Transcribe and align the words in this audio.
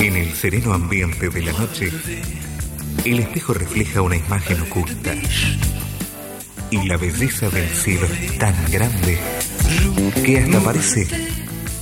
En 0.00 0.16
el 0.16 0.34
sereno 0.34 0.74
ambiente 0.74 1.28
de 1.28 1.42
la 1.42 1.52
noche, 1.52 1.88
el 3.04 3.20
espejo 3.20 3.54
refleja 3.54 4.02
una 4.02 4.16
imagen 4.16 4.60
oculta. 4.62 5.14
Y 6.68 6.88
la 6.88 6.96
belleza 6.96 7.48
del 7.48 7.68
cielo 7.68 8.06
es 8.06 8.38
tan 8.38 8.54
grande 8.72 9.18
que 10.24 10.38
hasta 10.40 10.60
parece 10.60 11.06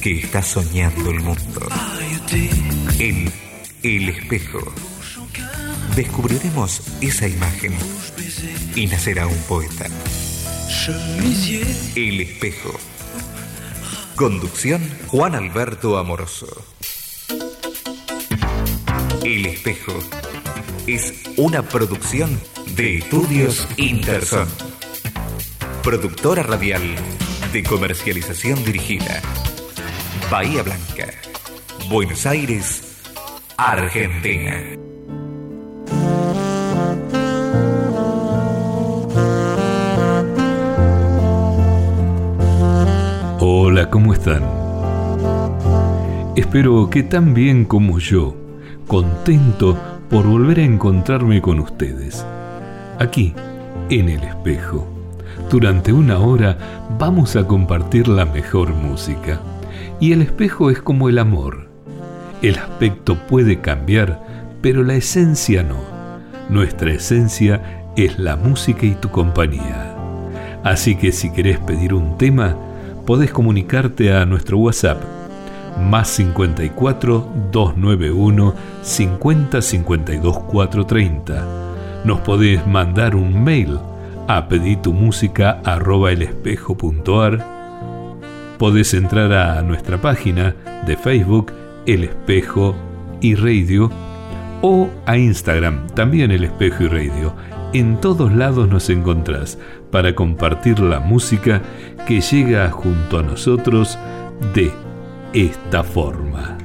que 0.02 0.18
está 0.18 0.43
soñando 0.43 1.11
el 1.11 1.20
mundo. 1.20 1.68
En 2.98 3.32
el 3.82 4.09
espejo 4.11 4.61
descubriremos 5.96 6.82
esa 7.00 7.29
imagen 7.29 7.73
y 8.75 8.87
nacerá 8.89 9.27
un 9.27 9.39
poeta. 9.48 9.87
El 11.95 12.21
espejo. 12.21 12.79
Conducción 14.19 14.82
Juan 15.07 15.37
Alberto 15.37 15.97
Amoroso. 15.97 16.48
El 19.23 19.47
espejo 19.47 19.92
es 20.88 21.23
una 21.37 21.62
producción 21.62 22.28
de 22.75 22.97
Estudios 22.97 23.69
Interson. 23.77 24.48
Productora 25.84 26.42
radial 26.42 26.83
de 27.52 27.62
comercialización 27.62 28.65
dirigida. 28.65 29.23
Bahía 30.33 30.64
Blanca, 30.64 31.12
Buenos 31.89 32.27
Aires, 32.27 32.97
Argentina. 33.56 34.88
¿Cómo 43.98 44.12
están? 44.12 44.45
Espero 46.37 46.89
que 46.89 47.02
tan 47.02 47.34
bien 47.34 47.65
como 47.65 47.98
yo, 47.98 48.33
contento 48.86 49.77
por 50.09 50.25
volver 50.25 50.61
a 50.61 50.62
encontrarme 50.62 51.42
con 51.42 51.59
ustedes, 51.59 52.25
aquí, 53.00 53.34
en 53.91 54.09
el 54.09 54.22
espejo. 54.22 54.87
Durante 55.50 55.92
una 55.92 56.20
hora 56.20 56.87
vamos 56.97 57.34
a 57.34 57.48
compartir 57.48 58.06
la 58.06 58.25
mejor 58.25 58.72
música. 58.72 59.41
Y 59.98 60.12
el 60.12 60.22
espejo 60.22 60.70
es 60.70 60.81
como 60.81 61.09
el 61.09 61.19
amor. 61.19 61.67
El 62.41 62.56
aspecto 62.56 63.17
puede 63.27 63.61
cambiar, 63.61 64.22
pero 64.62 64.84
la 64.84 64.94
esencia 64.94 65.65
no. 65.65 65.81
Nuestra 66.48 66.92
esencia 66.92 67.91
es 67.97 68.17
la 68.17 68.37
música 68.37 68.87
y 68.87 68.94
tu 68.94 69.09
compañía. 69.09 69.97
Así 70.62 70.94
que 70.94 71.11
si 71.11 71.33
querés 71.33 71.59
pedir 71.59 71.94
un 71.94 72.17
tema, 72.17 72.55
podés 73.09 73.33
comunicarte 73.33 74.12
a 74.12 74.25
nuestro 74.27 74.59
WhatsApp 74.59 75.03
más 75.81 76.11
54 76.11 77.27
291 77.50 78.55
50 78.83 79.62
52 79.62 80.39
430. 80.41 82.03
Nos 82.05 82.20
podés 82.20 82.67
mandar 82.67 83.17
un 83.17 83.42
mail 83.42 83.78
a 84.27 84.47
peditumusica.elespejo.ar. 84.47 87.47
Podés 88.59 88.92
entrar 88.92 89.33
a 89.33 89.62
nuestra 89.62 89.98
página 89.98 90.55
de 90.87 90.95
Facebook 90.95 91.50
El 91.87 92.05
Espejo 92.05 92.77
y 93.22 93.37
Radio 93.37 93.91
o 94.62 94.89
a 95.06 95.17
Instagram 95.17 95.87
también 95.89 96.31
El 96.31 96.45
Espejo 96.45 96.84
y 96.84 96.89
Radio. 96.89 97.34
En 97.73 98.01
todos 98.01 98.33
lados 98.33 98.69
nos 98.69 98.89
encontrás 98.91 99.59
para 99.91 100.15
compartir 100.15 100.81
la 100.81 101.00
música 101.00 101.61
que 102.06 102.20
llega 102.20 102.70
junto 102.70 103.19
a 103.19 103.23
nosotros 103.23 103.98
de 104.55 104.73
esta 105.33 105.83
forma. 105.83 106.56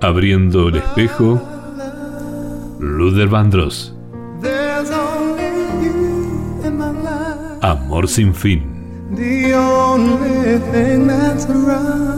Abriendo 0.00 0.68
el 0.68 0.76
espejo, 0.76 1.42
Luther 2.78 3.28
Vandross. 3.28 3.94
Amor 7.60 8.06
sin 8.06 8.32
fin. 8.32 8.62
The 9.16 9.54
only 9.54 10.60
thing 10.70 11.08
that's 11.08 11.46
right. 11.48 12.17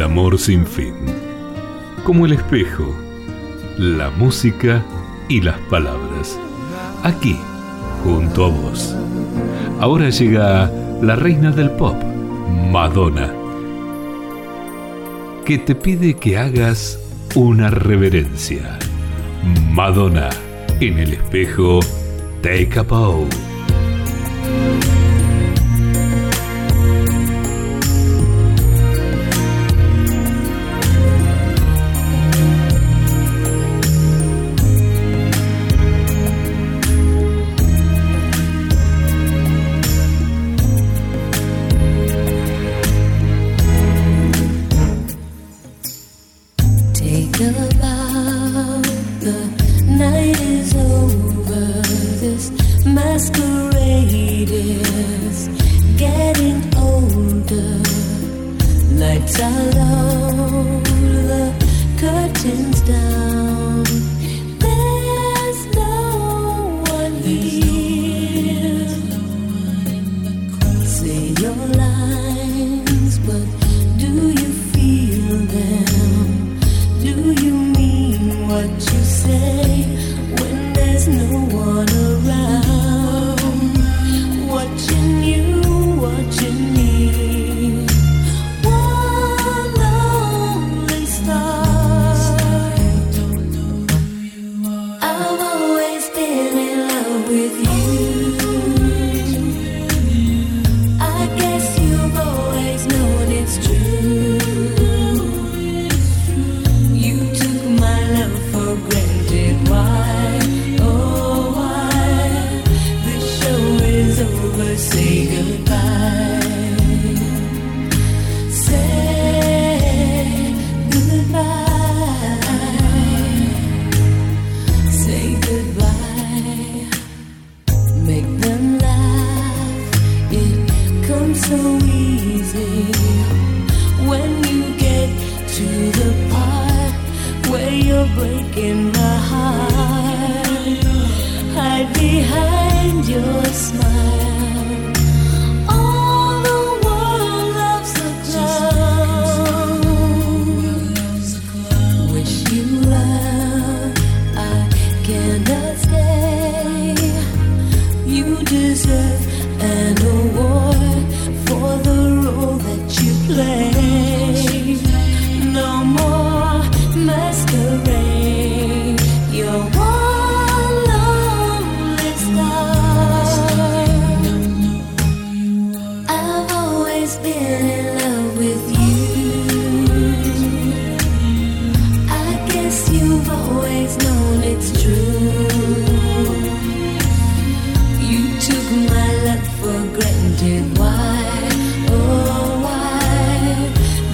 el 0.00 0.04
amor 0.04 0.38
sin 0.38 0.66
fin. 0.66 0.94
Como 2.04 2.24
el 2.24 2.32
espejo, 2.32 2.96
la 3.76 4.08
música 4.08 4.82
y 5.28 5.42
las 5.42 5.58
palabras. 5.68 6.40
Aquí, 7.02 7.36
junto 8.02 8.46
a 8.46 8.48
vos. 8.48 8.96
Ahora 9.78 10.08
llega 10.08 10.70
la 11.02 11.16
reina 11.16 11.50
del 11.50 11.70
pop, 11.72 12.02
Madonna, 12.70 13.30
que 15.44 15.58
te 15.58 15.74
pide 15.74 16.14
que 16.14 16.38
hagas 16.38 16.98
una 17.34 17.68
reverencia. 17.68 18.78
Madonna, 19.70 20.30
en 20.80 20.98
el 20.98 21.12
espejo, 21.12 21.80
Take 22.40 22.78
a 22.78 22.82
Bow. 22.84 23.28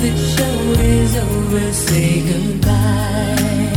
this 0.07 0.37
show 0.37 0.59
is 0.81 1.17
over, 1.17 1.73
say 1.73 2.21
goodbye. 2.23 3.76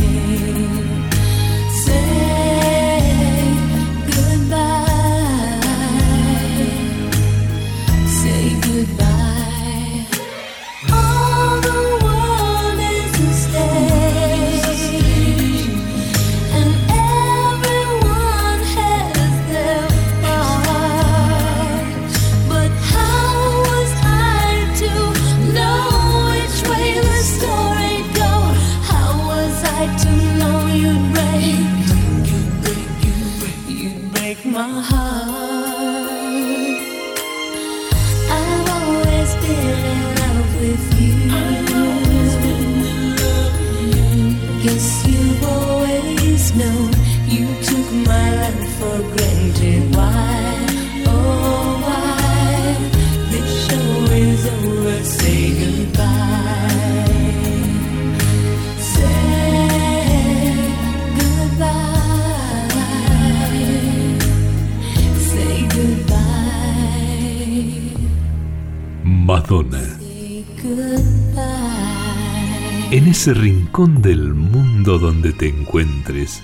Rincón 73.70 74.02
del 74.02 74.34
mundo 74.34 74.98
donde 74.98 75.32
te 75.32 75.48
encuentres, 75.48 76.42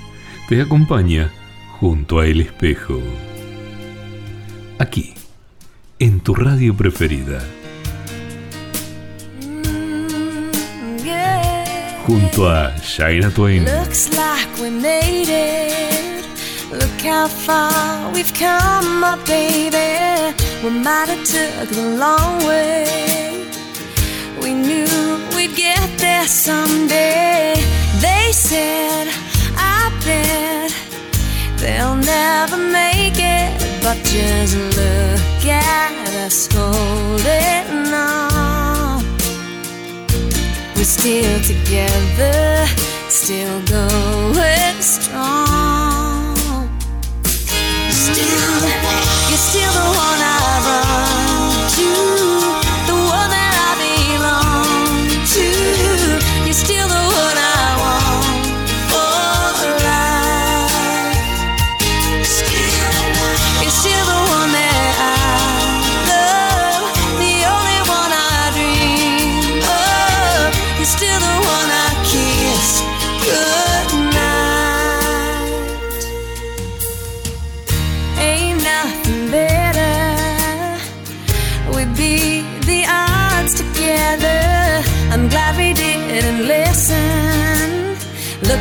te 0.48 0.62
acompaña 0.62 1.32
junto 1.80 2.20
a 2.20 2.26
el 2.26 2.40
espejo. 2.40 3.02
Aquí, 4.78 5.12
en 5.98 6.20
tu 6.20 6.36
radio 6.36 6.76
preferida. 6.76 7.40
Junto 12.06 12.48
a 12.48 12.76
Shaina 12.76 13.28
Twain. 13.30 13.64
Looks 13.64 14.10
like 14.10 14.62
we 14.62 14.70
made 14.70 15.28
it. 15.28 16.24
Look 16.70 17.02
how 17.02 17.26
far 17.26 18.12
we've 18.14 18.32
come, 18.34 19.00
my 19.00 19.16
baby. 19.26 20.32
We 20.62 20.70
might 20.70 21.08
have 21.08 21.24
took 21.24 21.70
the 21.70 21.96
long 21.98 22.46
way. 22.46 23.25
That 26.16 26.30
someday 26.30 27.52
they 28.00 28.32
said, 28.32 29.06
I 29.54 29.92
bet 30.02 30.72
they'll 31.60 31.94
never 31.94 32.56
make 32.56 33.18
it. 33.18 33.52
But 33.82 33.98
just 34.02 34.56
look 34.56 35.44
at 35.44 35.92
us 36.24 36.48
holding 36.50 37.92
on. 37.92 39.04
We're 40.74 40.84
still 40.84 41.38
together, 41.42 42.66
still 43.10 43.60
going 43.66 44.65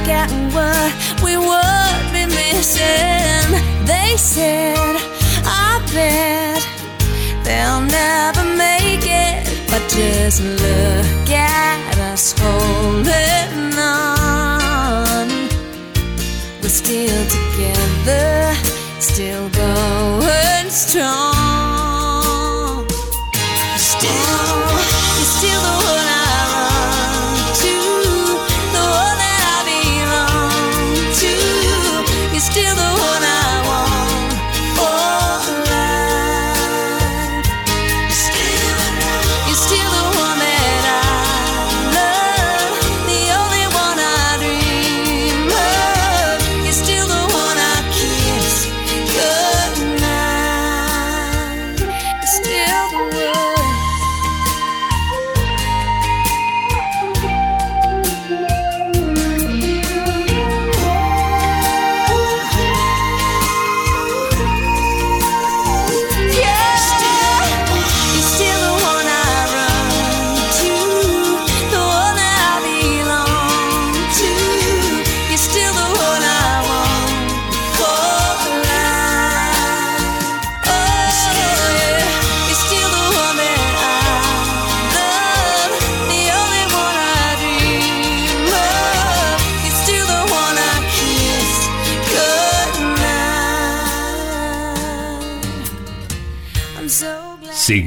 At 0.08 0.30
what 0.54 1.24
we 1.24 1.36
would 1.36 2.14
be 2.14 2.26
missing. 2.28 3.50
They 3.86 4.16
said, 4.18 4.78
I 5.44 5.82
bet 5.94 6.62
they'll 7.44 7.82
never 7.82 8.44
make 8.56 9.04
it. 9.04 9.50
But 9.68 9.82
just 9.90 10.42
look 10.44 11.30
at 11.30 11.98
us 11.98 12.36
holding 12.38 13.74
on. 13.80 15.28
We're 16.62 16.70
still 16.70 17.26
together, 17.26 18.54
still 19.00 19.50
going 19.50 20.70
strong. 20.70 21.35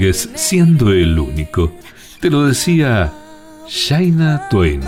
Siendo 0.00 0.92
el 0.92 1.18
único. 1.18 1.72
Te 2.20 2.30
lo 2.30 2.46
decía 2.46 3.12
Shaina 3.66 4.48
Twain. 4.48 4.80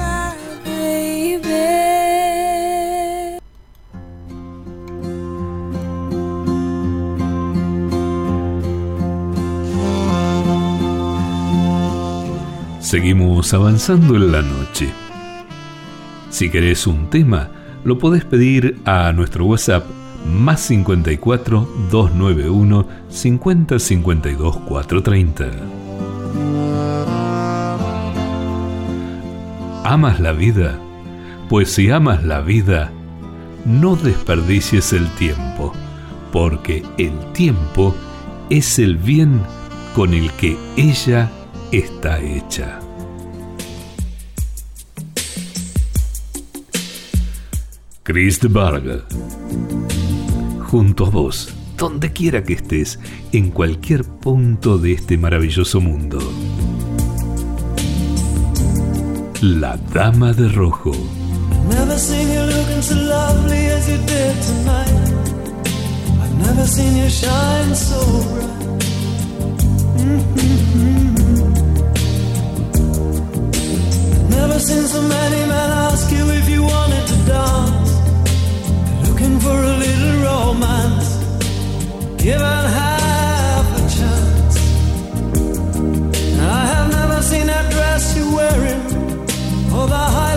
Seguimos 12.81 13.53
avanzando 13.53 14.15
en 14.15 14.31
la 14.31 14.43
noche. 14.43 14.91
Si 16.31 16.51
querés 16.51 16.87
un 16.87 17.11
tema, 17.11 17.51
lo 17.83 17.99
podés 17.99 18.25
pedir 18.25 18.79
a 18.85 19.13
nuestro 19.13 19.45
WhatsApp 19.47 19.85
más 20.27 20.61
54 20.61 21.69
291 21.91 22.87
50 23.09 23.79
52 23.79 24.57
430. 24.57 25.51
¿Amas 29.85 30.21
la 30.21 30.33
vida? 30.33 30.79
Pues 31.49 31.73
si 31.73 31.91
amas 31.91 32.23
la 32.23 32.41
vida, 32.41 32.93
no 33.65 33.97
desperdicies 33.97 34.93
el 34.93 35.09
tiempo, 35.17 35.73
porque 36.33 36.85
el 36.99 37.13
tiempo 37.33 37.95
es 38.51 38.79
el 38.79 38.97
bien 38.97 39.41
con 39.95 40.15
el 40.15 40.31
que 40.33 40.57
ella 40.77 41.29
está 41.73 42.21
hecha. 42.21 42.79
Chris 48.03 48.41
de 48.41 48.49
Barga. 48.49 49.05
Junto 50.71 51.07
a 51.07 51.11
vos, 51.11 51.53
donde 51.77 52.13
quiera 52.13 52.45
que 52.45 52.53
estés, 52.53 53.01
en 53.33 53.51
cualquier 53.51 54.05
punto 54.05 54.79
de 54.79 54.93
este 54.93 55.19
maravilloso 55.19 55.81
mundo. 55.81 56.21
La 59.41 59.77
Dama 59.93 60.33
de 60.33 60.49
Rojo. 60.49 60.93
Never 61.71 61.99
seen 61.99 62.29
you 62.33 62.43
looking 62.43 62.83
so 62.83 62.95
lovely 62.95 63.67
as 63.67 63.89
you 63.89 63.97
did 64.07 64.37
tonight. 64.47 64.95
I've 66.23 66.37
never 66.39 66.65
seen 66.65 66.97
you 66.99 67.11
shine 67.11 67.75
so 67.75 67.99
bright. 68.31 68.61
Mm-hmm. 69.99 71.11
Never 74.31 74.61
seen 74.61 74.87
so 74.87 75.03
many 75.03 75.47
men 75.49 75.71
ask 75.89 76.13
you 76.13 76.31
if 76.31 76.49
you 76.49 76.63
wanted 76.63 77.07
to 77.09 77.17
dance. 77.27 77.90
Looking 79.21 79.41
for 79.41 79.51
a 79.51 79.77
little 79.77 80.23
romance. 80.23 81.09
Given 82.23 82.41
half 82.41 83.67
a 83.77 83.83
chance. 83.97 84.57
I 86.39 86.65
have 86.73 86.91
never 86.91 87.21
seen 87.21 87.47
that 87.49 87.71
dress 87.71 88.17
you're 88.17 88.35
wearing. 88.35 88.83
Or 89.75 89.87
the 89.87 90.05
highlights 90.17 90.30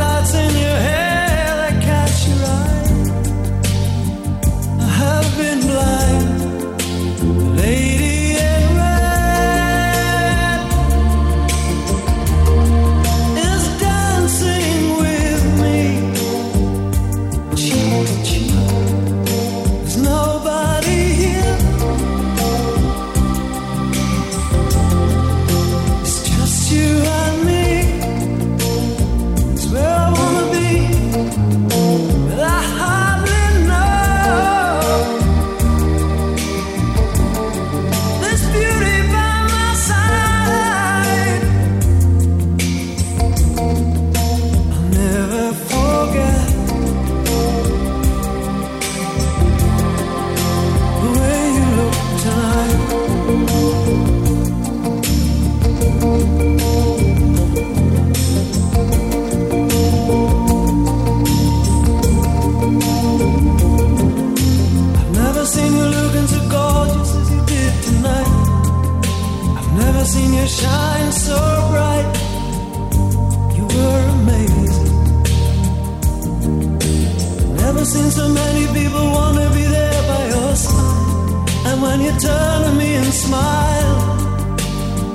When 81.94 82.02
you 82.02 82.12
turned 82.20 82.66
to 82.66 82.72
me 82.72 82.96
and 82.96 83.14
smiled, 83.14 84.20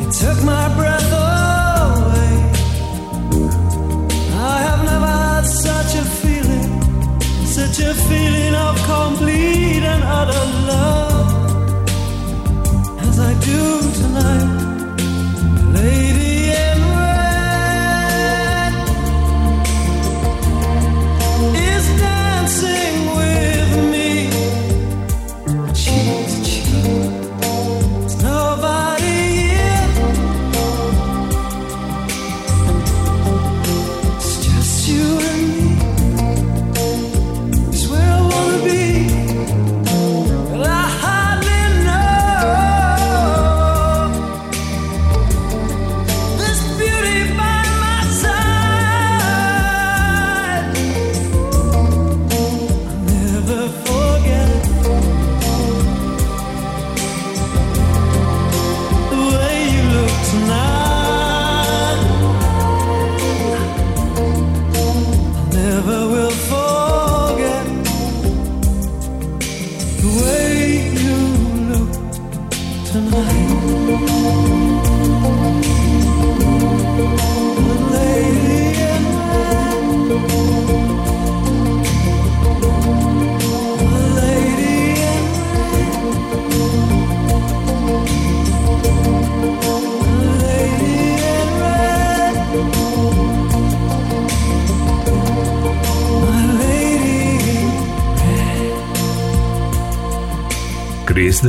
it 0.01 0.13
took 0.13 0.45
my 0.45 0.73
breath. 0.77 0.88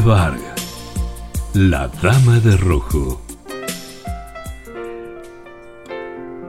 de 0.01 0.39
La 1.53 1.89
Dama 2.01 2.39
de 2.39 2.55
Rojo. 2.55 3.21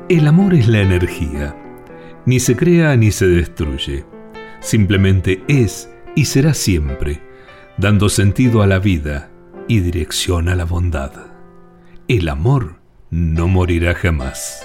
El 0.09 0.29
amor 0.29 0.55
es 0.55 0.69
la 0.69 0.81
energía. 0.81 1.57
Ni 2.27 2.39
se 2.39 2.55
crea 2.55 2.97
ni 2.97 3.11
se 3.11 3.27
destruye. 3.27 4.05
Simplemente 4.61 5.43
es 5.49 5.91
y 6.15 6.27
será 6.27 6.55
siempre, 6.55 7.21
dando 7.77 8.09
sentido 8.09 8.63
a 8.63 8.69
la 8.69 8.79
vida 8.79 9.31
y 9.67 9.81
dirección 9.81 10.49
a 10.49 10.55
la 10.55 10.65
bondad. 10.65 11.11
El 12.07 12.29
amor 12.29 12.77
no 13.11 13.49
morirá 13.49 13.95
jamás. 13.95 14.65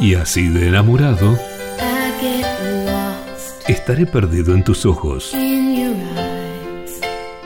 Y 0.00 0.14
así 0.14 0.48
de 0.48 0.68
enamorado, 0.68 1.36
estaré 3.66 4.06
perdido 4.06 4.54
en 4.54 4.62
tus 4.62 4.86
ojos. 4.86 5.34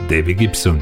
David 0.08 0.38
Gibson. 0.38 0.80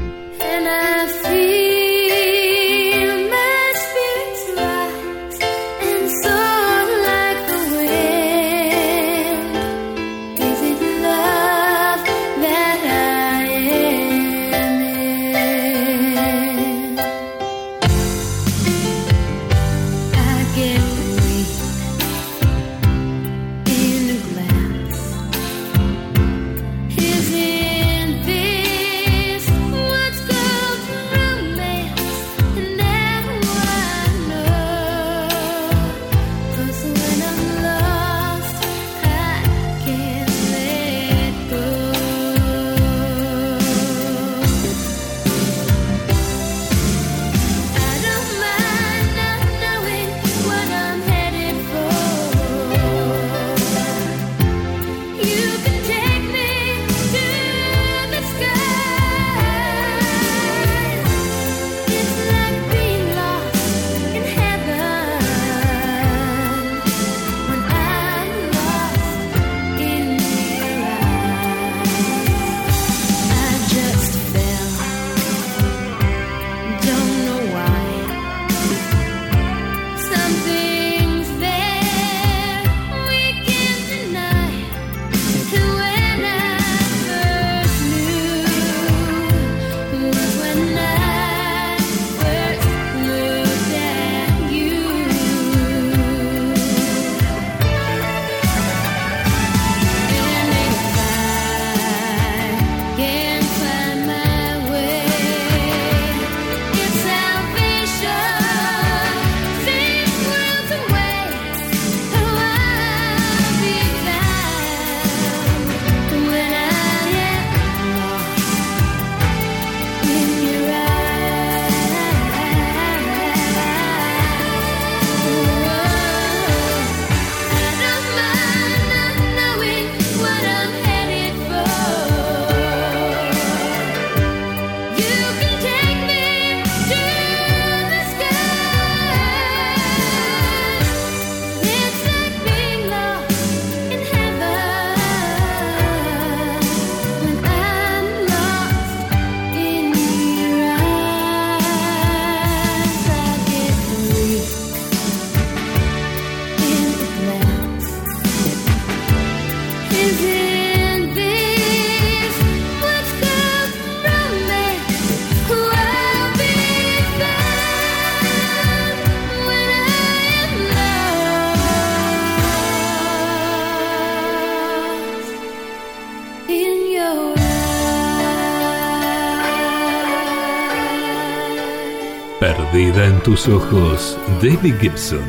tus 183.31 183.47
ojos, 183.47 184.17
David 184.41 184.73
Gibson. 184.81 185.23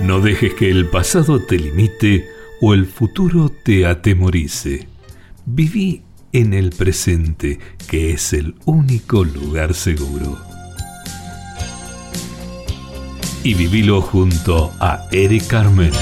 No 0.00 0.20
dejes 0.20 0.54
que 0.54 0.70
el 0.70 0.86
pasado 0.86 1.38
te 1.38 1.58
limite 1.58 2.30
o 2.62 2.72
el 2.72 2.86
futuro 2.86 3.50
te 3.50 3.84
atemorice. 3.84 4.88
Viví 5.44 6.00
en 6.32 6.54
el 6.54 6.70
presente, 6.70 7.58
que 7.88 8.12
es 8.12 8.32
el 8.32 8.54
único 8.64 9.22
lugar 9.22 9.74
seguro. 9.74 10.38
Y 13.44 13.52
vivilo 13.52 14.00
junto 14.00 14.72
a 14.80 15.06
Eric 15.12 15.48
Carmen. 15.48 15.92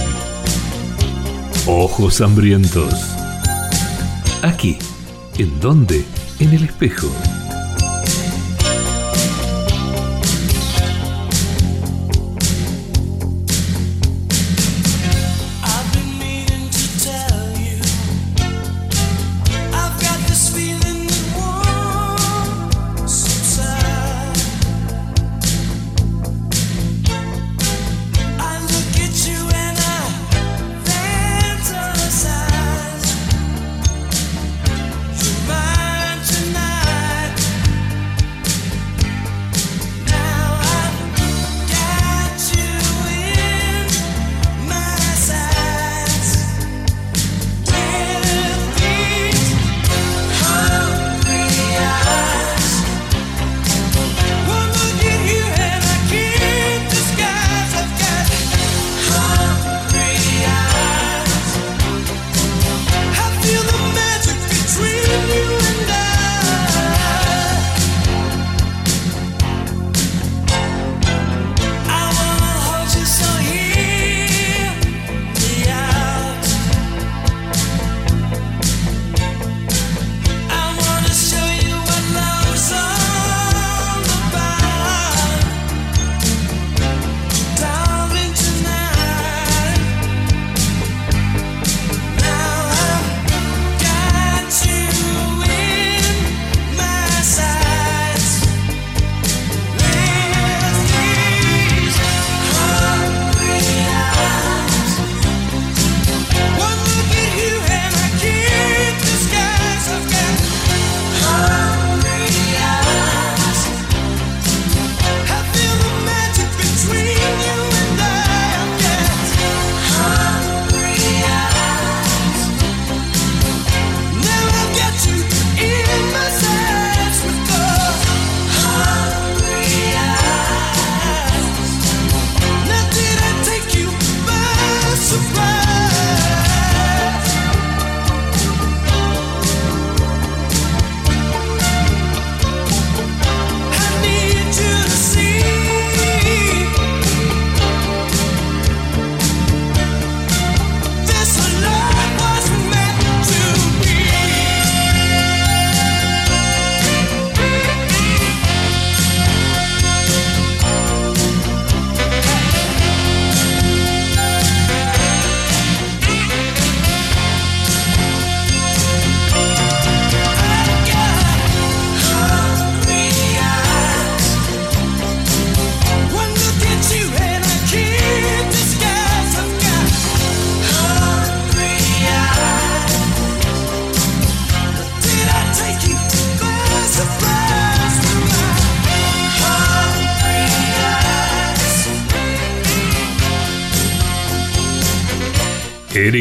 Ojos 1.66 2.20
hambrientos. 2.20 2.94
Aquí, 4.42 4.78
¿en 5.36 5.58
dónde? 5.58 6.04
En 6.38 6.50
el 6.50 6.62
espejo. 6.62 7.08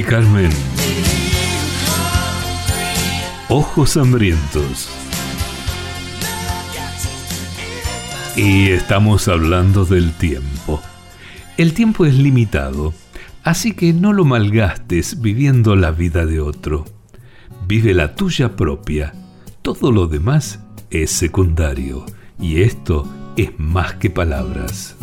Carmen. 0.02 0.50
Ojos 3.50 3.96
hambrientos. 3.96 4.90
Y 8.36 8.70
estamos 8.70 9.28
hablando 9.28 9.86
del 9.86 10.12
tiempo. 10.14 10.82
El 11.58 11.74
tiempo 11.74 12.06
es 12.06 12.16
limitado, 12.16 12.94
así 13.44 13.74
que 13.74 13.94
no 13.94 14.14
lo 14.14 14.26
malgastes 14.26 15.22
viviendo 15.22 15.76
la 15.76 15.92
vida 15.92 16.26
de 16.26 16.40
otro. 16.40 16.86
Vive 17.68 17.94
la 17.94 18.16
tuya 18.16 18.56
propia. 18.56 19.14
Todo 19.62 19.92
lo 19.92 20.08
demás 20.08 20.60
es 20.90 21.12
secundario. 21.12 22.06
Y 22.40 22.64
esto 22.64 23.08
es 23.38 23.52
más 23.60 23.94
que 23.96 24.10
palabras. 24.10 24.96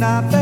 not 0.00 0.30
bad. 0.30 0.39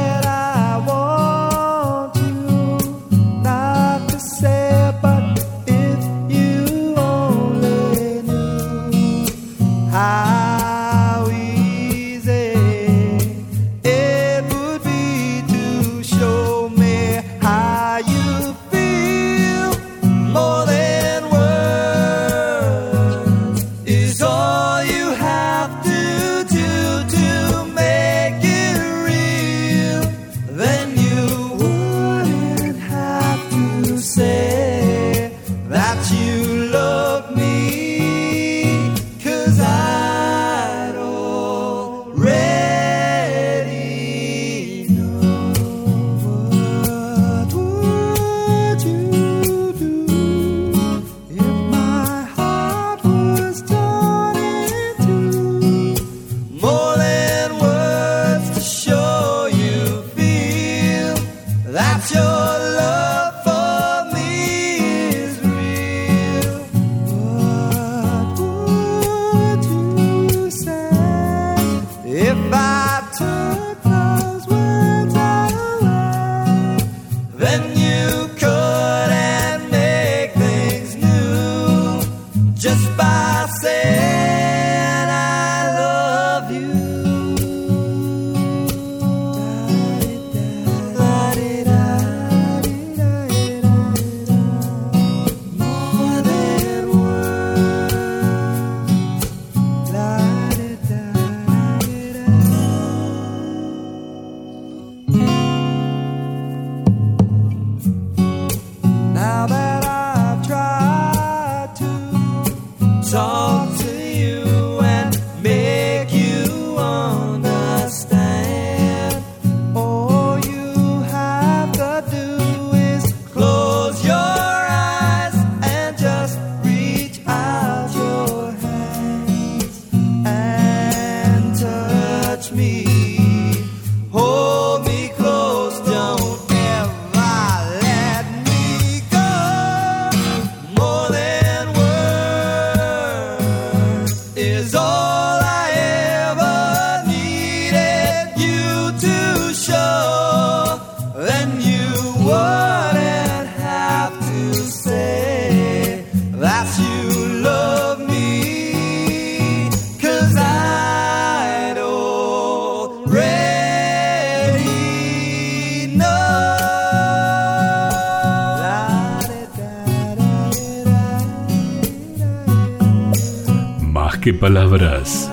palabras. 174.38 175.30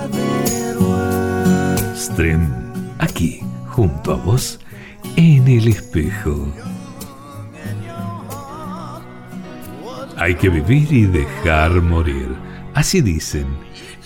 Stream 1.94 2.72
aquí, 2.98 3.40
junto 3.66 4.12
a 4.12 4.16
vos, 4.16 4.60
en 5.16 5.46
el 5.48 5.68
espejo. 5.68 6.52
Hay 10.16 10.34
que 10.34 10.48
vivir 10.48 10.92
y 10.92 11.06
dejar 11.06 11.80
morir. 11.82 12.28
Así 12.74 13.00
dicen. 13.00 13.46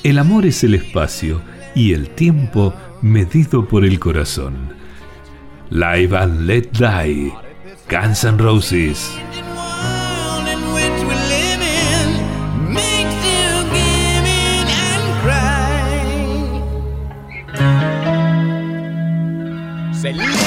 El 0.03 0.19
amor 0.19 0.47
es 0.47 0.65
el 0.65 0.75
espacio 0.75 1.43
y 1.75 1.93
el 1.93 2.11
tiempo 2.11 2.75
medido 3.03 3.69
por 3.69 3.85
el 3.85 3.99
corazón. 3.99 4.75
Live 5.71 6.17
and 6.17 6.47
Let 6.47 6.71
Die. 6.73 7.33
Guns 7.89 8.25
Roses. 8.39 9.19
feliz. 20.13 20.40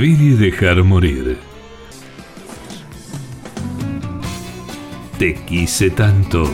Vivir 0.00 0.32
y 0.32 0.34
dejar 0.34 0.82
morir. 0.82 1.36
Te 5.18 5.34
quise 5.34 5.90
tanto. 5.90 6.50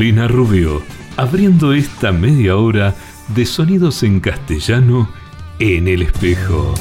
Carolina 0.00 0.28
Rubio, 0.28 0.80
abriendo 1.18 1.74
esta 1.74 2.10
media 2.10 2.56
hora 2.56 2.94
de 3.28 3.44
sonidos 3.44 4.02
en 4.02 4.18
castellano 4.18 5.10
en 5.58 5.88
el 5.88 6.00
espejo. 6.00 6.72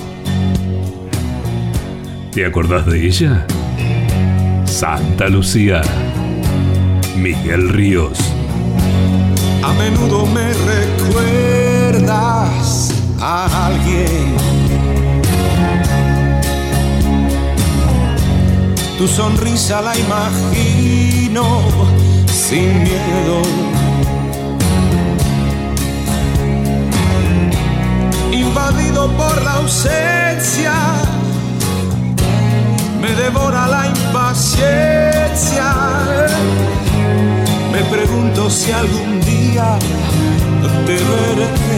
¿Te 2.31 2.45
acordás 2.45 2.85
de 2.85 3.05
ella? 3.05 3.45
Santa 4.63 5.27
Lucía. 5.27 5.81
Miguel 7.17 7.67
Ríos. 7.67 8.17
A 9.63 9.73
menudo 9.73 10.25
me 10.25 10.53
recuerdas 10.53 12.07
a 13.19 13.67
alguien. 13.67 14.37
Tu 18.97 19.09
sonrisa 19.09 19.81
la 19.81 19.97
imagino 19.97 22.08
sin 22.49 22.81
miedo. 22.81 23.41
Invadido 28.31 29.07
por 29.15 29.43
la 29.43 29.53
ausencia, 29.61 30.73
me 33.01 33.11
devora 33.13 33.67
la 33.67 33.85
impaciencia. 33.85 35.67
Me 37.71 37.81
pregunto 37.95 38.49
si 38.49 38.71
algún 38.71 39.21
día 39.21 39.77
te 40.87 40.93
veré. 41.05 41.69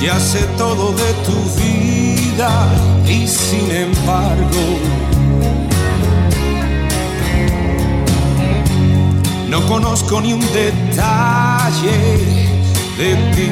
Ya 0.00 0.18
sé 0.18 0.42
todo 0.56 0.92
de 0.92 1.12
tu 1.26 1.38
vida 1.60 2.50
y 3.06 3.26
sin 3.26 3.70
embargo 3.70 5.15
no 9.48 9.64
conozco 9.66 10.20
ni 10.20 10.32
un 10.32 10.40
detalle 10.52 11.98
de 12.98 13.14
ti. 13.34 13.50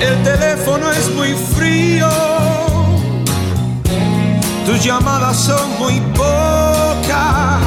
El 0.00 0.22
teléfono 0.22 0.90
es 0.90 1.10
muy 1.14 1.32
frío, 1.56 2.08
tus 4.66 4.84
llamadas 4.84 5.36
son 5.36 5.78
muy 5.78 6.00
pocas. 6.14 7.62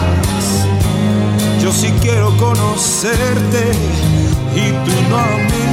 Yo 1.62 1.72
sí 1.72 1.94
quiero 2.02 2.36
conocerte 2.38 3.72
y 4.56 4.72
tú 4.86 4.92
no 5.10 5.18
a 5.18 5.38
mí. 5.50 5.66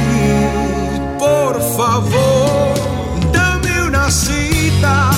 Por 1.19 1.61
favor, 1.77 2.73
dame 3.31 3.83
una 3.87 4.09
cita 4.09 5.11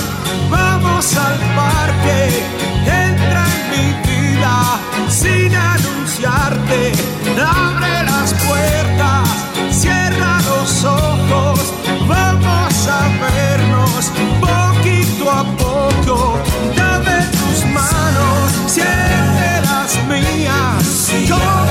Vamos 0.50 1.16
al 1.16 1.38
parque, 1.54 2.42
entra 2.86 3.44
en 3.56 3.62
mi 3.72 3.86
vida 4.08 4.80
sin 5.08 5.54
anunciarte. 5.54 6.92
Abre 7.38 8.02
las 8.04 8.32
puertas, 8.34 9.28
cierra 9.70 10.38
los 10.42 10.84
ojos, 10.84 11.74
vamos 12.08 12.88
a 12.88 13.08
vernos 13.26 14.12
poquito 14.40 15.30
a 15.30 15.44
poco. 15.56 16.38
Dame 16.76 17.26
tus 17.32 17.64
manos, 17.66 18.52
siente 18.66 19.60
las 19.62 19.96
mías. 20.08 21.65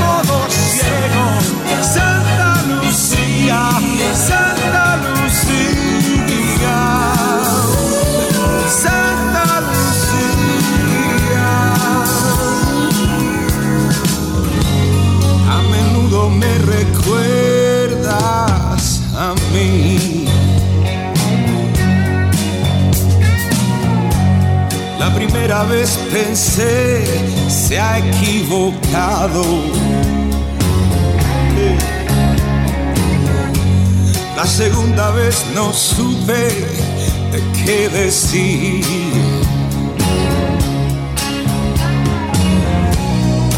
Primera 25.15 25.63
vez 25.63 25.97
pensé 26.11 27.03
se 27.49 27.79
ha 27.79 27.99
equivocado. 27.99 29.43
La 34.35 34.45
segunda 34.45 35.11
vez 35.11 35.45
no 35.55 35.71
supe 35.71 36.49
qué 37.65 37.89
decir. 37.89 38.83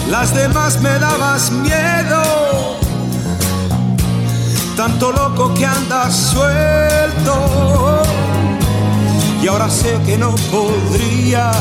Las 0.10 0.34
demás 0.34 0.80
me 0.80 0.98
dabas 1.00 1.52
miedo, 1.52 2.78
tanto 4.76 5.12
loco 5.12 5.54
que 5.54 5.66
andas 5.66 6.16
suelto. 6.16 7.98
Y 9.42 9.48
ahora 9.48 9.70
sé 9.70 10.00
que 10.06 10.18
no 10.18 10.36
podría 10.52 11.52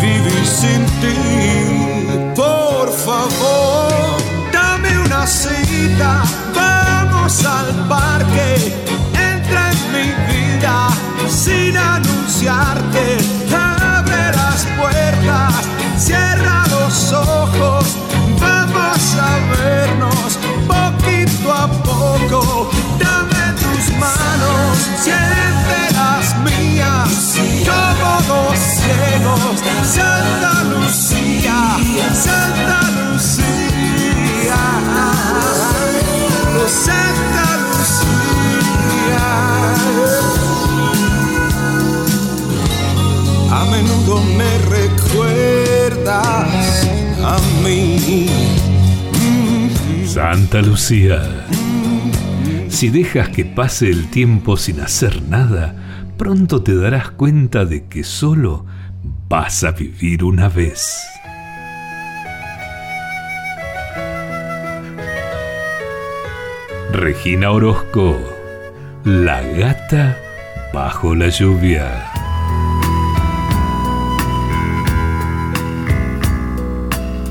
vivir 0.00 0.46
sin 0.46 0.84
ti. 1.00 2.32
Por 2.34 2.90
favor, 2.90 4.16
dame 4.52 4.98
una 4.98 5.26
cita, 5.26 6.22
vamos 6.54 7.44
al 7.44 7.88
parque, 7.88 8.74
entra 9.12 9.70
en 9.72 9.92
mi 9.92 10.08
vida 10.32 10.88
sin 11.28 11.76
anunciarte, 11.76 13.18
abre 13.54 14.32
las 14.32 14.66
puertas, 14.78 15.54
cierra 15.98 16.64
los 16.70 17.12
ojos, 17.12 17.96
como 27.06 28.12
dos 28.26 28.58
ciegos, 28.58 29.60
Santa 29.82 30.64
Lucía, 30.64 31.76
Santa 32.12 32.80
Lucía, 33.12 34.62
Santa 36.66 37.48
Lucía. 37.68 39.26
A 43.50 43.64
menudo 43.70 44.14
me 44.36 44.52
recuerdas 44.76 46.16
a 47.22 47.38
mí. 47.62 48.26
Santa 50.06 50.60
Lucía. 50.62 51.22
Si 52.68 52.90
dejas 52.90 53.28
que 53.30 53.44
pase 53.44 53.88
el 53.88 54.10
tiempo 54.10 54.56
sin 54.56 54.80
hacer 54.80 55.22
nada, 55.22 55.85
pronto 56.16 56.62
te 56.62 56.74
darás 56.74 57.10
cuenta 57.10 57.64
de 57.64 57.86
que 57.86 58.02
solo 58.04 58.64
vas 59.28 59.64
a 59.64 59.72
vivir 59.72 60.24
una 60.24 60.48
vez. 60.48 61.06
Regina 66.92 67.50
Orozco, 67.50 68.16
La 69.04 69.42
gata 69.42 70.16
bajo 70.72 71.14
la 71.14 71.28
lluvia. 71.28 72.10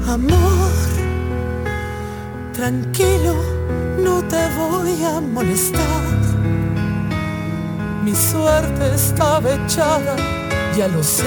Amor, 0.07 0.71
tranquilo, 2.53 3.35
no 4.03 4.23
te 4.23 4.47
voy 4.57 5.03
a 5.03 5.19
molestar. 5.19 6.14
Mi 8.05 8.13
suerte 8.13 8.93
estaba 8.93 9.49
echada, 9.55 10.15
ya 10.77 10.87
lo 10.87 11.01
sé. 11.01 11.25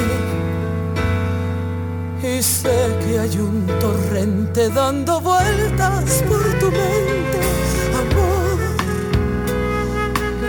Y 2.22 2.40
sé 2.40 2.96
que 3.00 3.18
hay 3.18 3.36
un 3.38 3.66
torrente 3.80 4.68
dando 4.68 5.20
vueltas 5.20 6.22
por 6.28 6.40
tu 6.60 6.70
mente, 6.70 7.40
amor. 8.02 8.58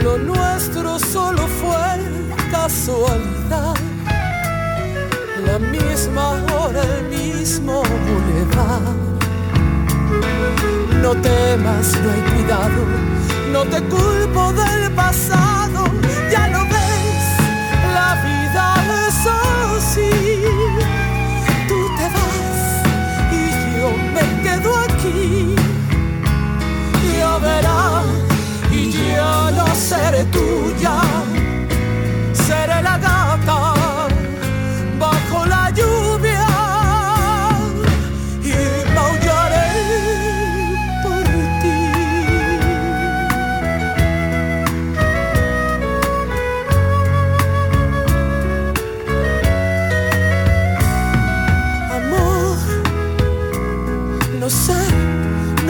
Lo 0.03 0.17
nuestro 0.19 0.99
solo 0.99 1.47
fue 1.47 1.97
casualidad 2.51 3.73
la 5.47 5.57
misma 5.57 6.33
hora, 6.53 6.81
el 6.83 7.05
mismo 7.09 7.81
bulevar. 8.05 8.81
No 11.01 11.11
temas, 11.21 11.97
no 12.03 12.11
hay 12.11 12.21
cuidado, 12.31 12.81
no 13.51 13.65
te 13.65 13.81
culpo 13.83 14.53
del 14.53 14.91
pasado, 14.91 15.85
ya 16.31 16.47
lo 16.49 16.63
ves, 16.65 17.23
la 17.93 18.15
vida 18.25 18.75
es 19.07 19.17
así. 19.25 20.11
Tú 21.67 21.79
te 21.97 22.05
vas 22.15 22.61
y 23.31 23.77
yo 23.77 23.89
me 24.15 24.43
quedo 24.43 24.77
aquí. 24.77 25.55
Ya 27.17 27.37
verás, 27.37 28.05
y 28.71 28.91
ya 28.91 29.51
no 29.51 29.65
seré 29.75 30.23
tuya, 30.25 31.01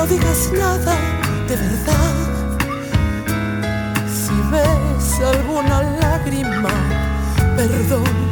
digas 0.09 0.51
nada 0.51 0.95
de 1.47 1.55
verdad. 1.55 2.15
Si 4.07 4.35
ves 4.51 5.19
alguna 5.33 5.83
lágrima, 6.01 6.75
perdón. 7.55 8.29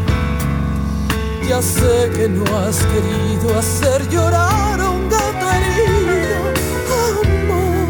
Ya 1.47 1.61
sé 1.61 2.09
que 2.15 2.27
no 2.27 2.43
has 2.57 2.77
querido 2.93 3.57
hacer 3.57 4.09
llorar 4.09 4.81
a 4.81 4.89
un 4.89 5.09
gato 5.09 5.45
herido, 5.55 6.39
amor. 7.23 7.87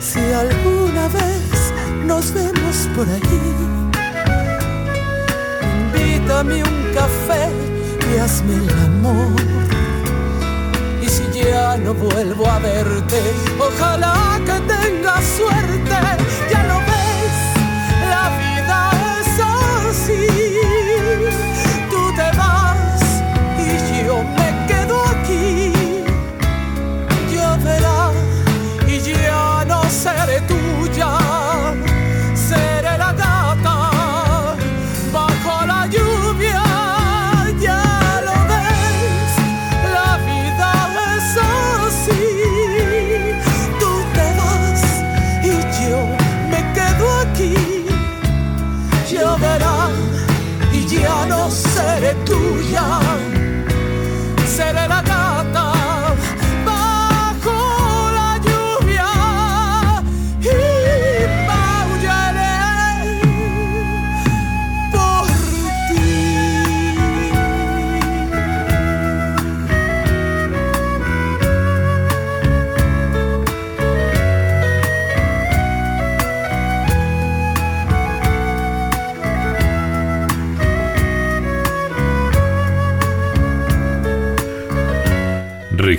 Si 0.00 0.20
alguna 0.44 1.06
vez 1.08 1.72
nos 2.04 2.32
vemos 2.32 2.76
por 2.96 3.06
ahí, 3.08 3.42
invítame 5.76 6.64
un 6.64 6.94
café 6.94 7.44
y 8.10 8.18
hazme 8.18 8.54
el 8.54 8.70
amor. 8.84 9.81
No 11.78 11.94
vuelvo 11.94 12.46
a 12.46 12.58
verte, 12.58 13.18
ojalá 13.58 14.38
que 14.44 14.60
tengas 14.72 15.24
suerte, 15.24 15.96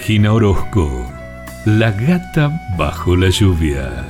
Regina 0.05 0.33
Orozco, 0.33 1.09
La 1.63 1.89
gata 1.91 2.51
bajo 2.77 3.15
la 3.15 3.29
lluvia. 3.29 4.05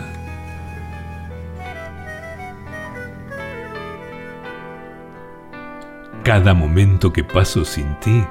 Cada 6.23 6.55
momento 6.55 7.13
que 7.13 7.23
paso 7.23 7.63
sin 7.63 7.93
ti 7.99 8.25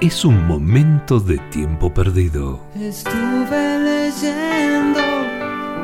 es 0.00 0.24
un 0.24 0.46
momento 0.46 1.20
de 1.20 1.36
tiempo 1.50 1.92
perdido. 1.92 2.60
Estuve 2.80 3.78
leyendo 3.90 5.00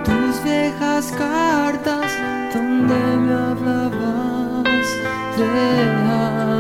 tus 0.07 0.43
viejas 0.43 1.12
cartas 1.12 2.11
donde 2.55 2.95
me 3.18 3.35
hablabas 3.35 4.87
de 5.37 5.91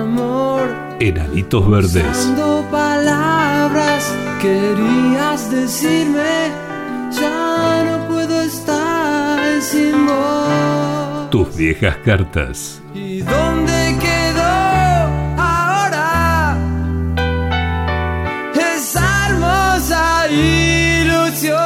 amor. 0.02 0.68
Enanitos 1.00 1.70
verdes. 1.70 2.34
Palabras 2.70 4.27
querías 4.38 5.50
decirme, 5.50 6.50
ya 7.10 7.82
no 7.84 8.08
puedo 8.08 8.40
estar 8.42 9.60
sin 9.60 10.06
vos. 10.06 11.30
Tus 11.30 11.56
viejas 11.56 11.96
cartas. 12.04 12.80
¿Y 12.94 13.20
dónde 13.20 13.96
quedó 14.00 14.54
ahora 15.36 16.56
esa 18.74 19.28
hermosa 19.28 20.28
ilusión 20.30 21.58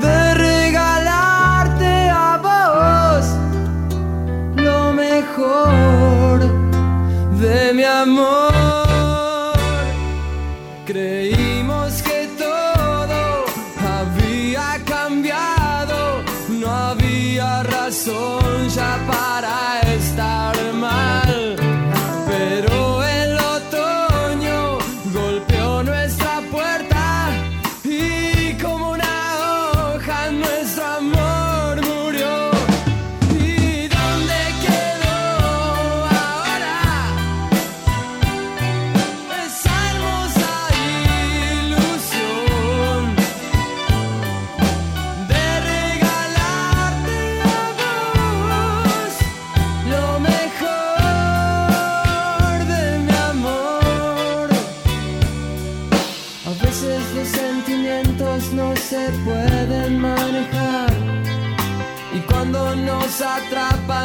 de 0.00 0.34
regalarte 0.34 2.10
a 2.10 2.38
vos 2.48 3.26
lo 4.56 4.92
mejor 4.92 6.40
de 7.40 7.72
mi 7.74 7.84
amor? 7.84 8.37
Había 17.98 18.08
razón 18.08 18.68
ya 18.68 19.04
para 19.06 19.47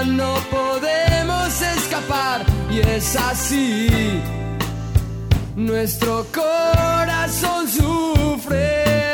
no 0.06 0.36
podemos 0.52 1.62
escapar 1.62 2.46
y 2.70 2.80
es 2.80 3.16
así. 3.16 4.20
Nuestro 5.56 6.26
corazón 6.34 7.68
sufre. 7.68 9.13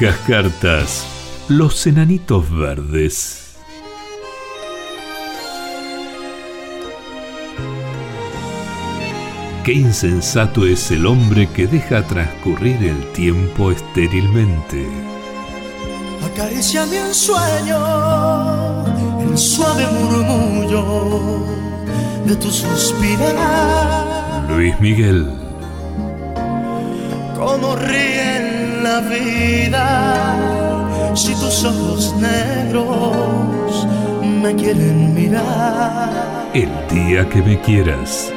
Viejas 0.00 0.18
cartas. 0.26 1.06
Los 1.48 1.86
enanitos 1.86 2.50
verdes. 2.50 3.54
Qué 9.64 9.72
insensato 9.74 10.66
es 10.66 10.90
el 10.90 11.04
hombre 11.06 11.48
que 11.54 11.66
deja 11.66 12.02
transcurrir 12.06 12.82
el 12.82 13.12
tiempo 13.12 13.70
estérilmente. 13.72 14.88
Acariciame 16.24 16.96
en 16.96 17.14
sueño 17.14 18.86
el 19.20 19.36
suave 19.36 19.86
murmullo 19.92 21.44
de 22.24 22.36
tu 22.36 22.50
suspirar. 22.50 24.46
Luis 24.48 24.80
Miguel, 24.80 25.30
Como 27.36 27.76
ríe 27.76 28.49
en 28.80 28.84
la 28.84 29.00
vida 29.00 30.36
si 31.14 31.34
tus 31.34 31.64
ojos 31.64 32.14
negros 32.16 33.86
me 34.22 34.54
quieren 34.54 35.14
mirar. 35.14 36.48
el 36.54 36.70
día 36.88 37.28
que 37.28 37.42
me 37.42 37.60
quieras. 37.60 38.32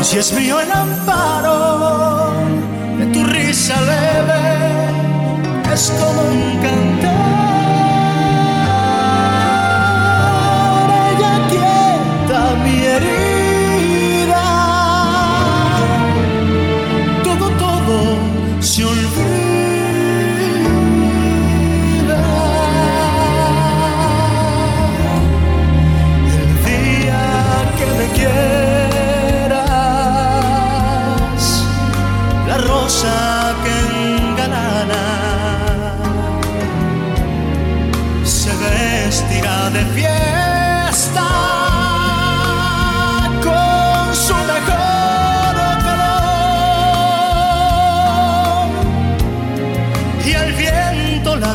Y 0.00 0.04
si 0.04 0.18
es 0.18 0.32
mío 0.32 0.60
el 0.60 0.70
amparo 0.70 2.32
de 2.98 3.06
tu 3.06 3.24
risa 3.24 3.80
leve, 3.80 4.42
es 5.72 5.92
como 5.98 6.22
un 6.22 6.58
cantar. 6.62 7.13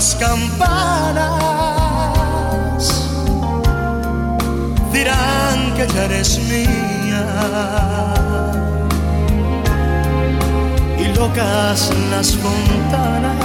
Las 0.09 0.15
campanas. 0.15 1.29
Dirán 4.91 5.73
que 5.75 5.87
ya 5.87 6.05
eres 6.05 6.39
mía. 6.49 7.25
Locas 11.15 11.79
las 12.11 12.29
fontanas, 12.37 13.35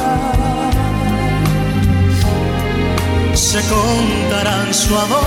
se 3.34 3.60
contarán 3.62 4.72
su 4.72 4.96
amor. 4.96 5.20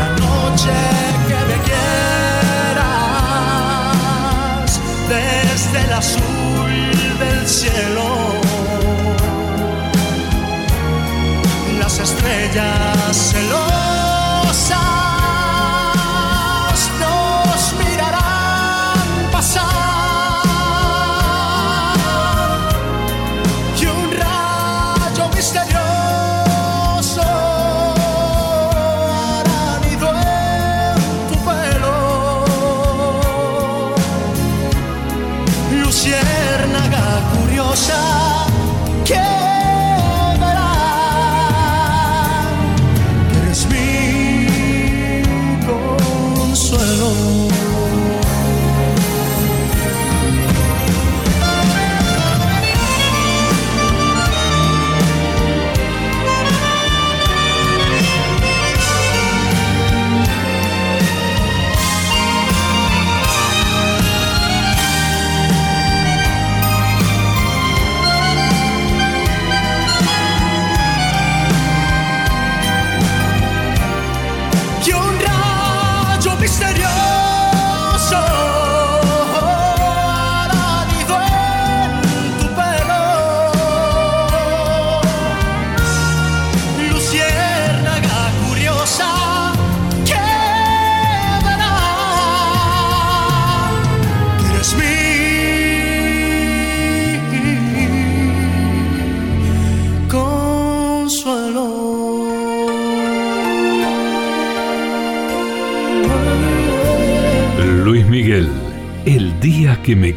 La 0.00 0.08
noche 0.24 0.76
que 1.28 1.38
me 1.48 1.56
quieras 1.68 1.90
desde 5.08 5.78
el 5.86 5.92
azul 5.94 6.29
cielo. 7.60 8.40
Las 11.78 11.98
estrellas 11.98 13.32
celosas 13.32 14.09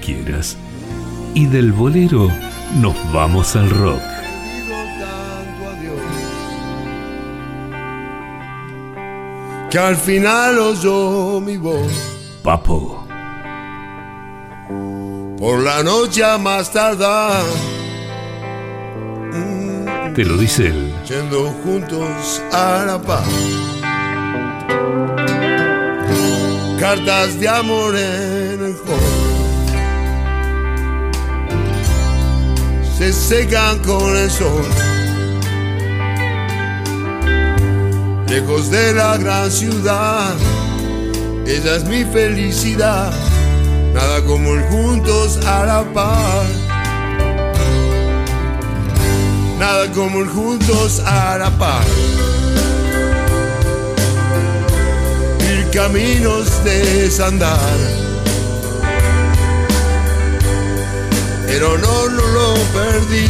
quieras. 0.04 0.58
Y 1.34 1.46
del 1.46 1.72
bolero 1.72 2.30
nos 2.80 2.96
vamos 3.14 3.56
al 3.56 3.70
rock. 3.70 4.02
que 9.70 9.80
al 9.80 9.96
final 9.96 10.60
oyó 10.60 11.42
mi 11.42 11.58
voz 11.58 11.92
Papo, 12.44 13.08
por 15.40 15.64
la 15.64 15.82
noche 15.82 16.24
a 16.24 16.38
más 16.38 16.72
tardar 16.72 17.44
te 20.14 20.26
lo 20.26 20.38
dice 20.38 20.68
él. 20.68 20.94
yendo 21.10 21.50
juntos 21.64 22.40
a 22.52 22.84
la 22.86 23.02
paz 23.02 23.28
cartas 26.80 27.40
de 27.40 27.50
amor 27.50 27.96
en 27.98 28.64
el 28.66 28.76
hall 28.86 29.13
se 33.04 33.12
secan 33.12 33.80
con 33.80 34.16
el 34.16 34.32
sol. 34.32 34.66
Lejos 38.30 38.72
de 38.72 38.94
la 38.94 39.18
gran 39.18 39.52
ciudad 39.52 40.34
ella 41.46 41.76
es 41.76 41.84
mi 41.84 42.06
felicidad. 42.06 43.12
Nada 43.94 44.24
como 44.24 44.54
el 44.54 44.64
juntos 44.64 45.38
a 45.46 45.66
la 45.66 45.84
par. 45.94 46.46
Nada 49.60 49.92
como 49.92 50.22
el 50.22 50.30
juntos 50.30 51.02
a 51.06 51.38
la 51.38 51.50
par. 51.52 51.84
Ir 55.52 55.70
caminos 55.72 56.64
de 56.64 56.80
desandar 57.02 57.93
pero 61.54 61.78
no, 61.78 62.10
no 62.10 62.26
lo 62.30 62.54
perdí. 62.74 63.28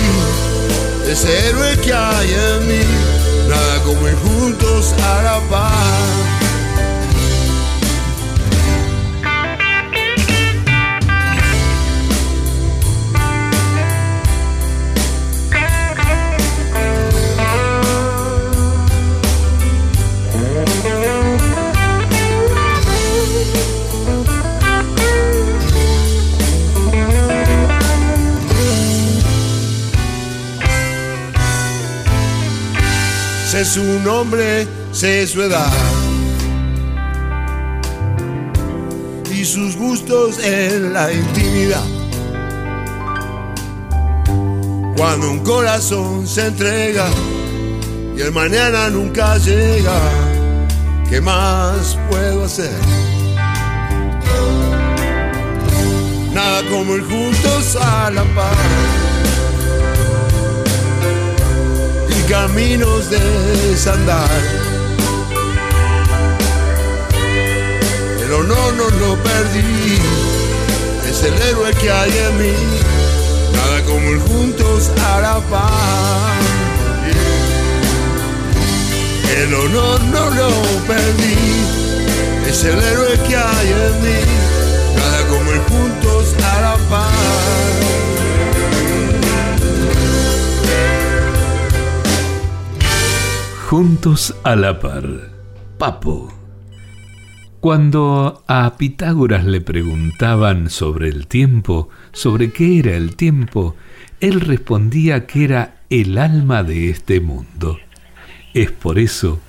Ese 1.05 1.49
héroe 1.49 1.77
que 1.79 1.93
hay 1.93 2.31
en 2.31 2.67
mí. 2.69 2.83
Nada 3.49 3.83
como 3.83 4.07
ir 4.07 4.15
juntos 4.15 4.93
a 4.93 5.23
la 5.23 5.39
par 5.49 6.32
su 33.65 33.99
nombre, 34.01 34.67
sé 34.91 35.25
su 35.25 35.41
edad 35.41 35.71
y 39.31 39.45
sus 39.45 39.77
gustos 39.77 40.39
en 40.43 40.91
la 40.93 41.11
intimidad. 41.13 41.83
Cuando 44.97 45.31
un 45.31 45.39
corazón 45.39 46.27
se 46.27 46.47
entrega 46.47 47.07
y 48.17 48.21
el 48.21 48.31
mañana 48.31 48.89
nunca 48.89 49.37
llega, 49.37 49.99
¿qué 51.09 51.21
más 51.21 51.97
puedo 52.09 52.45
hacer? 52.45 52.71
Nada 56.33 56.61
como 56.69 56.95
ir 56.95 57.03
juntos 57.03 57.77
a 57.79 58.09
la 58.11 58.23
paz. 58.35 59.02
Caminos 62.27 63.09
de 63.09 63.19
desandar. 63.69 64.29
Pero 68.19 68.43
no, 68.43 68.71
no 68.71 68.89
lo 68.89 69.15
perdí, 69.23 69.99
es 71.09 71.23
el 71.23 71.33
héroe 71.41 71.73
que 71.73 71.91
hay 71.91 72.11
en 72.11 72.37
mí, 72.37 72.53
nada 73.53 73.83
como 73.85 74.09
ir 74.09 74.19
juntos 74.21 74.91
a 75.11 75.21
la 75.21 75.39
paz. 75.51 76.43
El 79.37 79.53
honor 79.53 80.01
no 80.03 80.29
lo 80.29 80.49
perdí, 80.87 81.35
es 82.47 82.63
el 82.63 82.81
héroe 82.81 83.19
que 83.27 83.35
hay 83.35 83.67
en 83.67 84.03
mí, 84.03 84.19
nada 84.95 85.27
como 85.27 85.51
ir 85.51 85.61
juntos 85.69 86.35
a 86.43 86.61
la 86.61 86.77
paz. 86.89 87.82
Juntos 93.75 94.35
a 94.43 94.55
la 94.55 94.79
par. 94.79 95.31
Papo. 95.79 96.31
Cuando 97.59 98.43
a 98.47 98.77
Pitágoras 98.77 99.45
le 99.45 99.61
preguntaban 99.61 100.69
sobre 100.69 101.09
el 101.09 101.25
tiempo, 101.25 101.89
sobre 102.11 102.51
qué 102.51 102.77
era 102.77 102.95
el 102.95 103.15
tiempo, 103.15 103.75
él 104.19 104.41
respondía 104.41 105.25
que 105.25 105.45
era 105.45 105.81
el 105.89 106.19
alma 106.19 106.61
de 106.61 106.91
este 106.91 107.19
mundo. 107.19 107.79
Es 108.53 108.69
por 108.69 108.99
eso 108.99 109.39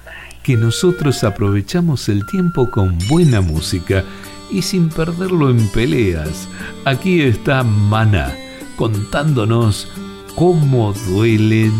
que 0.42 0.56
nosotros 0.56 1.22
aprovechamos 1.22 2.08
el 2.08 2.24
tiempo 2.24 2.70
con 2.70 2.96
buena 3.10 3.42
música 3.42 4.04
y 4.50 4.62
sin 4.62 4.88
perderlo 4.88 5.50
en 5.50 5.68
peleas. 5.68 6.48
Aquí 6.86 7.20
está 7.20 7.62
Mana 7.62 8.34
contándonos 8.76 9.86
cómo 10.34 10.94
duelen 10.94 11.74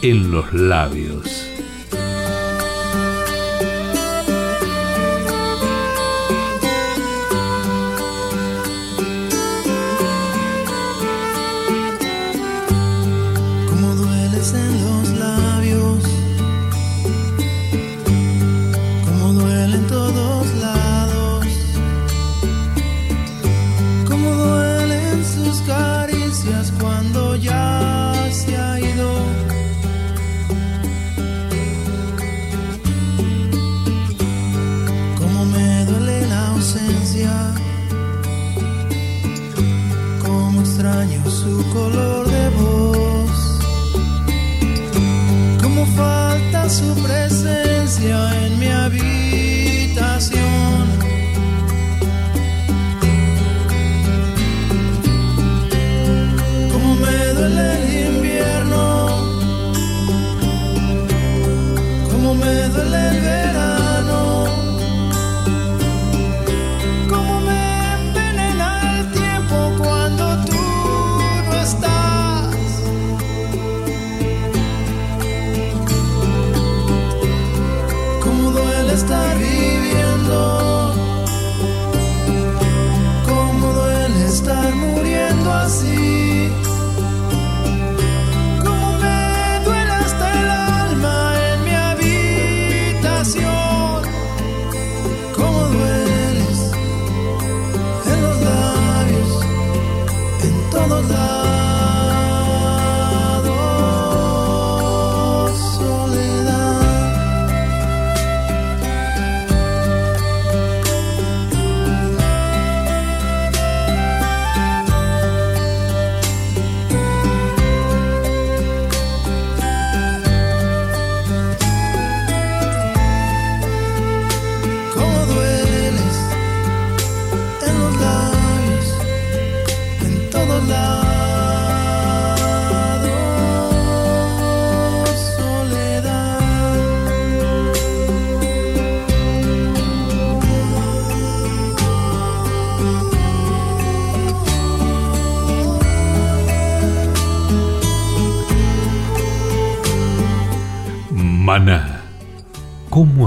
en 0.00 0.30
los 0.30 0.50
labios. 0.54 1.53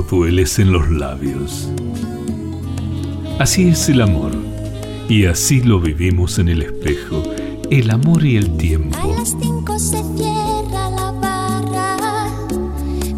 portugués 0.08 0.58
en 0.60 0.72
los 0.72 0.90
labios. 0.90 1.70
Así 3.40 3.68
es 3.68 3.90
el 3.90 4.02
amor, 4.02 4.32
y 5.10 5.26
así 5.26 5.62
lo 5.62 5.82
vivimos 5.82 6.40
en 6.40 6.48
el 6.48 6.62
espejo, 6.62 7.24
el 7.70 7.92
amor 7.92 8.26
y 8.26 8.38
el 8.38 8.56
tiempo. 8.56 8.98
A 8.98 9.08
las 9.08 9.36
cinco 9.42 9.78
se 9.78 10.02
cierra 10.16 10.90
la 10.92 11.12
barra 11.12 12.30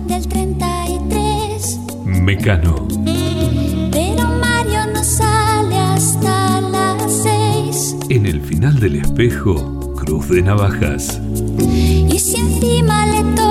del 0.07 0.27
33. 0.27 1.79
Mecano. 2.05 2.87
Pero 3.91 4.27
Mario 4.41 4.91
no 4.91 5.03
sale 5.03 5.77
hasta 5.77 6.59
las 6.61 7.23
6. 7.23 7.97
En 8.09 8.25
el 8.25 8.41
final 8.41 8.79
del 8.79 8.95
espejo, 8.95 9.93
cruz 9.95 10.29
de 10.29 10.41
navajas. 10.41 11.21
Y 12.11 12.17
si 12.17 12.37
encima 12.37 13.05
le 13.05 13.23
toca 13.35 13.49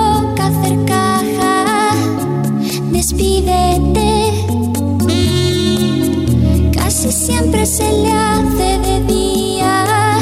Casi 6.73 7.13
siempre 7.13 7.67
se 7.67 7.91
le 7.93 8.13
hace 8.13 8.79
de 8.79 9.01
día, 9.07 10.19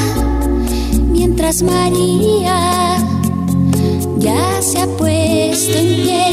mientras 1.10 1.62
María 1.62 2.96
ya 4.18 4.60
se 4.60 4.80
ha 4.80 4.86
puesto 4.86 5.78
en 5.78 6.02
pie, 6.02 6.24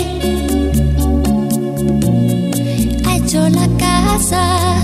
ha 3.06 3.18
hecho 3.18 3.48
la 3.50 3.68
casa, 3.78 4.76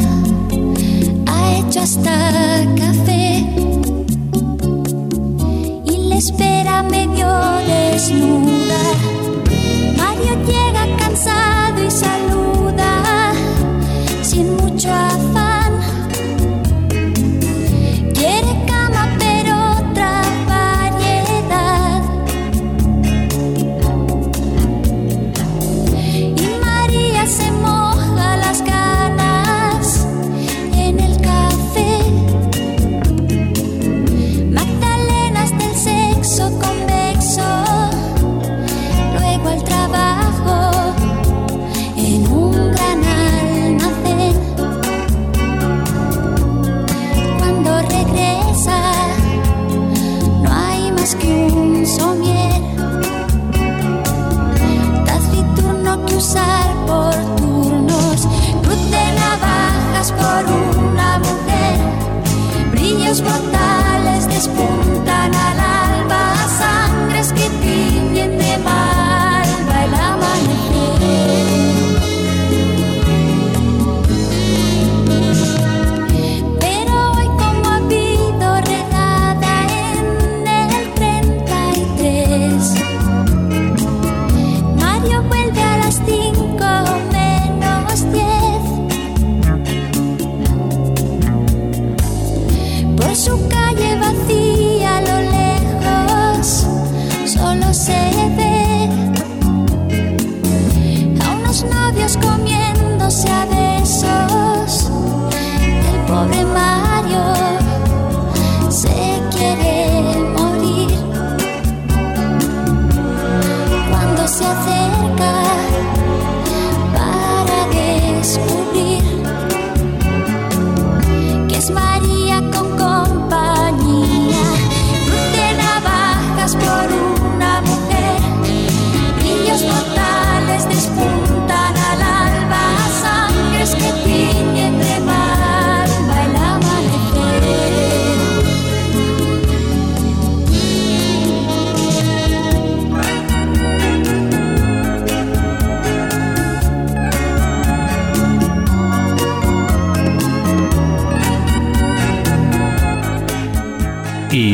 ha 1.25 1.57
hecho 1.57 1.79
hasta 1.81 2.65
café 2.77 3.45
y 5.85 5.97
le 6.09 6.17
espera 6.17 6.83
medio 6.83 7.27
desnuda. 7.67 9.18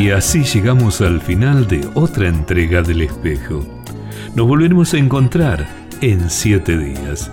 Y 0.06 0.12
así 0.12 0.44
llegamos 0.44 1.00
al 1.00 1.20
final 1.20 1.66
de 1.66 1.84
otra 1.94 2.28
entrega 2.28 2.80
del 2.80 3.02
espejo. 3.02 3.66
Nos 4.36 4.46
volveremos 4.46 4.94
a 4.94 4.98
encontrar 4.98 5.66
en 6.00 6.30
siete 6.30 6.78
días, 6.78 7.28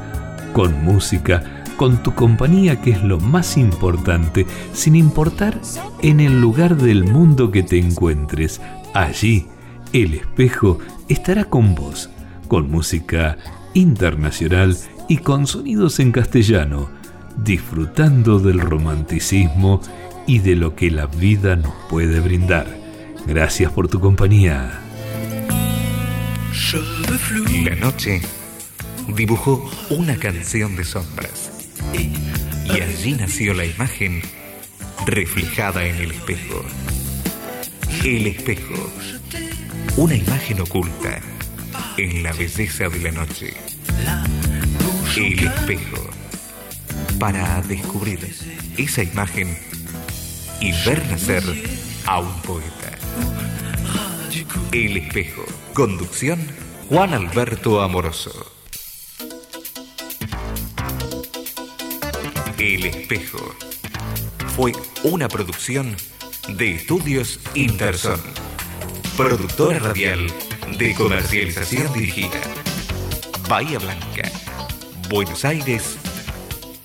con 0.54 0.84
música, 0.84 1.44
con 1.78 2.02
tu 2.02 2.16
compañía 2.16 2.82
que 2.82 2.90
es 2.90 3.04
lo 3.04 3.20
más 3.20 3.58
importante, 3.58 4.48
sin 4.74 4.96
importar 4.96 5.62
en 6.02 6.20
el 6.20 6.42
lugar 6.42 6.76
del 6.76 7.04
mundo 7.04 7.52
que 7.52 7.62
te 7.62 7.78
encuentres. 7.78 8.60
Allí, 8.96 9.46
el 9.92 10.16
espejo 10.16 10.80
estará 11.10 11.46
con 11.46 11.76
vos, 11.76 12.10
con 12.48 12.72
música 12.72 13.38
internacional 13.76 14.76
y 15.08 15.18
con 15.18 15.46
sonidos 15.46 16.00
en 16.00 16.12
castellano, 16.12 16.90
disfrutando 17.38 18.40
del 18.40 18.60
romanticismo 18.60 19.80
y 20.28 20.40
de 20.40 20.56
lo 20.56 20.76
que 20.76 20.92
la 20.92 21.08
vida 21.08 21.56
nos 21.56 21.74
puede 21.90 22.20
brindar. 22.20 22.68
Gracias 23.26 23.72
por 23.72 23.88
tu 23.88 24.00
compañía. 24.00 24.80
La 27.64 27.76
noche 27.76 28.22
dibujó 29.16 29.70
una 29.90 30.16
canción 30.18 30.76
de 30.76 30.84
sombras 30.84 31.52
y 31.94 32.80
allí 32.80 33.14
nació 33.14 33.54
la 33.54 33.66
imagen 33.66 34.22
reflejada 35.06 35.86
en 35.86 35.96
el 35.98 36.12
espejo. 36.12 36.64
El 38.04 38.28
espejo, 38.28 38.92
una 39.98 40.16
imagen 40.16 40.62
oculta 40.62 41.22
en 41.98 42.24
la 42.24 42.34
belleza 42.34 42.90
de 42.90 43.00
la 43.00 43.12
noche. 43.12 43.54
El 45.16 45.40
espejo, 45.40 46.10
para 47.20 47.62
descubrir 47.62 48.20
esa 48.78 49.04
imagen 49.04 49.56
y 50.64 50.72
ver 50.86 51.06
nacer 51.12 51.44
a 52.06 52.20
un 52.20 52.42
poeta. 52.42 52.98
El 54.72 54.96
espejo, 54.96 55.44
conducción 55.74 56.40
Juan 56.88 57.14
Alberto 57.14 57.82
Amoroso. 57.82 58.32
El 62.58 62.86
espejo 62.86 63.54
fue 64.56 64.72
una 65.04 65.28
producción 65.28 65.98
de 66.48 66.76
Estudios 66.76 67.42
Interson, 67.56 68.22
productora 69.18 69.80
radial 69.80 70.28
de 70.78 70.96
comercialización 70.96 71.92
dirigida. 71.92 72.40
Bahía 73.50 73.80
Blanca, 73.80 74.32
Buenos 75.10 75.44
Aires, 75.44 75.98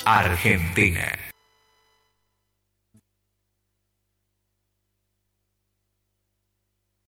Argentina. 0.05 1.28